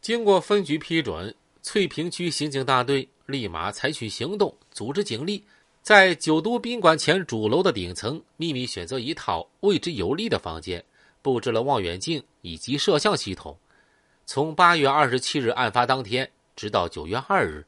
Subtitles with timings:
[0.00, 5.44] 经过分局批准，翠屏区刑警大队立马采取行动，组织警力，
[5.82, 10.82] 在九都宾馆前主楼的顶层秘密选择一套位置有利的房间，
[11.20, 13.54] 布置了望远镜以及摄像系统。
[14.24, 17.66] 从八月二十七日案发当天，直到九月二日，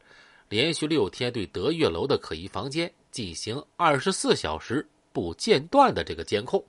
[0.48, 6.64] 连续六天对德悦楼的可疑房间进行二十四小时不间断的这个监控。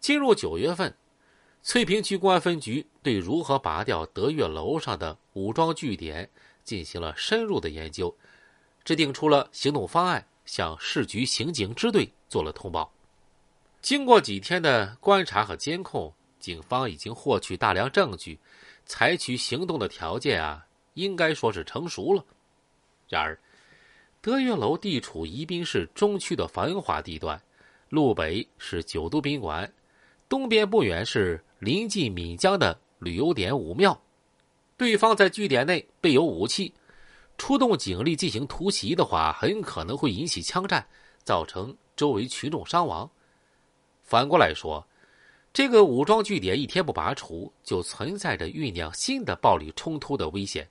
[0.00, 0.92] 进入九月份，
[1.62, 6.28] 翠屏区公安分局对如何拔掉德悦楼上的武装据点
[6.62, 8.14] 进行了深入的研究，
[8.84, 12.92] 制定出了行动方案，向市局刑警支队做了通报。
[13.82, 18.38] 经过几天的观察和监控，警方已经获取大量证据。
[18.88, 20.64] 采取行动的条件啊，
[20.94, 22.24] 应该说是成熟了。
[23.08, 23.36] 然而，
[24.20, 27.42] 德悦楼地处宜宾市中区的繁华地段，
[27.88, 29.72] 路北是九都宾馆，
[30.28, 34.00] 东边不远是临近岷江的旅游点武庙。
[34.76, 36.74] 对方在据点内备有武器，
[37.38, 40.86] 出动警力进行突袭的话，很可能会引起枪战，
[41.24, 43.10] 造成周围群众伤亡。
[44.02, 44.86] 反过来说，
[45.52, 50.68] 这个武装据点一天不拔除，就存在着酝酿新的暴力冲突的危险。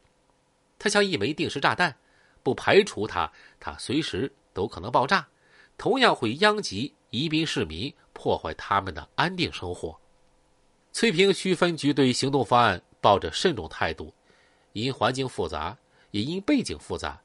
[0.78, 1.98] 它像一枚定时炸弹，
[2.44, 5.28] 不排除它，它随时都可能爆炸，
[5.80, 10.00] 同样会殃及宜宾市民，破坏他们的安定生活。
[10.96, 14.14] 翠屏区分局对行动方案抱着慎重态度，
[14.72, 15.78] 因环境复杂，
[16.12, 17.20] 也因背景复杂，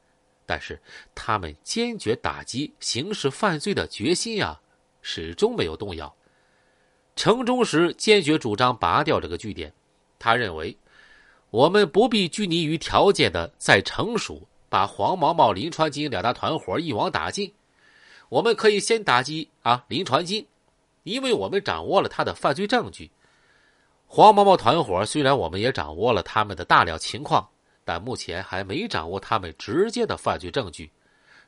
[0.45, 0.77] 但是
[1.15, 4.59] 他们坚决打击刑事犯罪的决心呀，
[5.03, 6.13] 始终没有动摇。
[7.15, 9.73] 程中时坚决主张拔掉这个据点，
[10.19, 10.77] 他认为，
[11.51, 17.55] 我们不必拘泥于条件的再成熟，把黄毛毛、林传金两大团伙一网打尽。
[18.31, 20.49] 我们可以先打击啊林传金，
[21.05, 23.13] 因为我们掌握了他的犯罪证据。
[24.13, 27.49] 黄毛毛团伙虽然我们也掌握了他们的大量情况，
[27.85, 30.91] 但目前还没掌握他们直接的犯罪证据。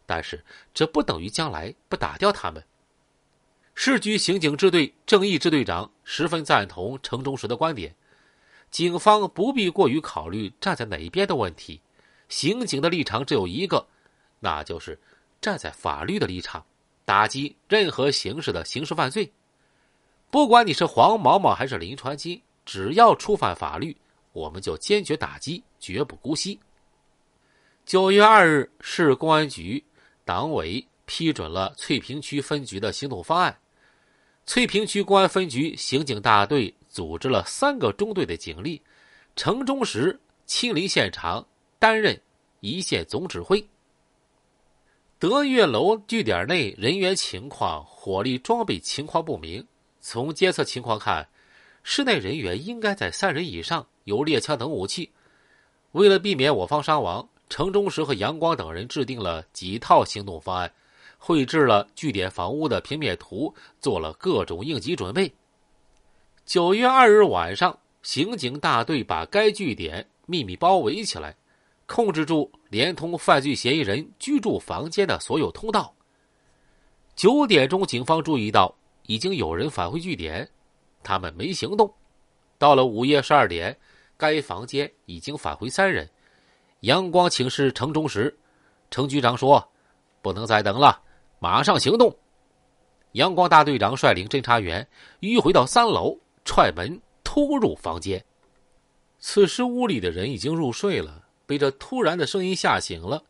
[0.07, 2.65] 但是这不等于将来不打掉他们。
[3.75, 7.93] 市局刑警支队正义支队长十分赞同程中时的观点，
[8.71, 11.81] 警方不必过于考虑站在哪一边的问题，
[12.29, 13.85] 刑警的立场只有一个，
[14.39, 14.97] 那就是
[15.41, 16.65] 站在法律的立场，
[17.05, 19.33] 打击任何形式的刑事犯罪。
[20.31, 23.97] 不管你是黄毛毛还是林传金，只要触犯法律，
[24.33, 26.59] 我们就坚决打击，绝不姑息。
[27.85, 29.83] 九月二日，市公安局
[30.25, 33.59] 党委批准了翠屏区分局的行动方案。
[34.47, 38.81] 翠屏区公安分局刑警大队组织了三个中队的警力，
[39.37, 41.47] 程中时亲临现场
[41.79, 42.21] 担任
[42.61, 43.65] 一线总指挥。
[45.19, 49.65] 德悦楼据点内人员情况、火力装备情况不明，
[50.01, 51.29] 从监测情况看，
[51.83, 55.11] 室内人员应该在三人以上，有猎枪等武器。
[55.93, 60.73] 为了避免我方伤亡，程中时和杨光等人制定了几套行动方案。
[61.25, 65.33] 绘制了据点房屋的平面图，做了各种应急准备。
[66.45, 71.37] 九月二日晚上，刑警大队把该据点秘密包围起来，
[71.87, 75.95] 控制住连通犯罪嫌疑人居住房间的所有通道。
[77.15, 78.75] 九点钟，警方注意到
[79.07, 80.51] 已经有人返回据点，
[81.03, 81.93] 他们没行动。
[82.59, 83.77] 到了午夜十二点，
[84.17, 86.09] 该房间已经返回三人。
[86.81, 88.37] 阳光请示程中时，
[88.91, 89.67] 程局长说
[90.23, 91.01] ：“不能再等了。”
[91.39, 92.17] 马上行动！
[93.13, 94.87] 阳光大队长率领侦查员
[95.21, 98.25] 迂回到三楼，踹门突入房间。
[99.19, 103.23] 此时屋里的人已经入睡了，被这突然的声音吓醒了。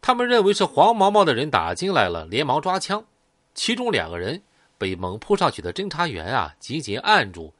[0.00, 3.04] 他们认为是黄毛毛的人打进来了，连忙抓枪。
[3.54, 4.42] 其中两个人
[4.78, 7.52] 被猛扑上去的侦查员啊紧紧按住，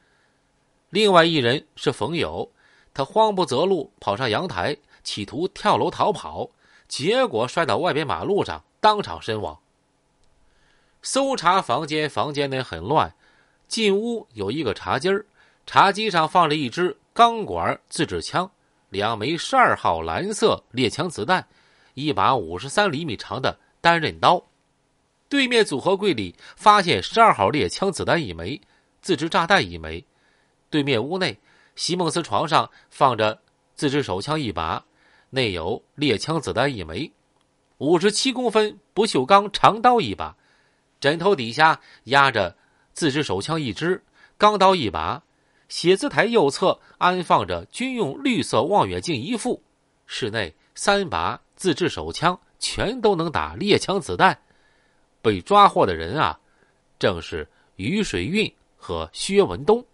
[0.89, 2.51] 另外一人是冯友，
[2.95, 6.49] 他慌不择路跑上阳台，企图跳楼逃跑，
[6.87, 9.59] 结果摔到外边马路上，当场身亡。
[11.03, 13.15] 搜查房间，房间内很乱。
[13.67, 15.27] 进屋有一个茶几儿，
[15.67, 18.51] 茶几上放着一支钢管自制枪、
[18.89, 21.47] 两枚十二号蓝色猎枪子弹、
[21.95, 24.43] 一把五十三厘米长的单刃刀。
[25.29, 28.61] 对面组合柜里发现十二号猎枪子弹一枚，
[29.03, 30.05] 自制炸弹一枚。
[30.71, 31.39] 对面屋内，
[31.77, 33.41] 席梦思床上放着
[33.75, 34.85] 自制手枪一把，
[35.31, 37.13] 内有猎枪子弹一枚，
[37.77, 40.37] 五十七公分不锈钢长刀一把。
[41.01, 42.57] 枕头底下压着
[42.93, 44.03] 自制手枪一支，
[44.37, 45.23] 钢刀一把，
[45.69, 49.63] 写字台右侧安放着军用绿色望远镜一副，
[50.07, 54.41] 室内三把自制手枪全都能打猎枪子弹。
[55.23, 56.39] 被抓获的人啊，
[56.99, 59.85] 正是于水运和薛文东。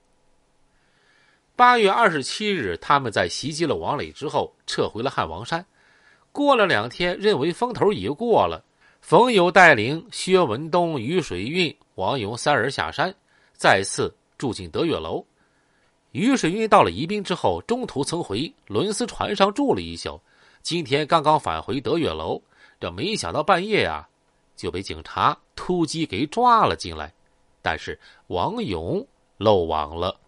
[1.56, 5.64] 八月二十七日，他们在袭击了王磊之后，撤回了汉王山。
[6.32, 8.64] 过了两天，认为风头已过了，
[9.00, 13.14] 冯友带领薛文东、于水运、王勇三人下山，
[13.52, 15.24] 再次住进德月楼。
[16.10, 20.20] 于水运到了宜宾之后，中途曾回轮思船上住了一宿。
[20.62, 22.42] 今天刚刚返回德月楼，
[22.80, 24.08] 这没想到半夜啊，
[24.56, 27.12] 就被警察突击给抓了进来。
[27.62, 29.06] 但是王勇
[29.38, 30.20] 漏网了。